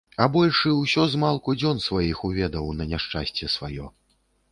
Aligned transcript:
А 0.23 0.27
большы 0.35 0.69
ўсё 0.77 1.03
змалку 1.15 1.53
дзён 1.63 1.81
сваіх 1.87 2.23
уведаў, 2.29 2.71
на 2.79 2.89
няшчасце 2.95 3.51
сваё. 3.57 3.85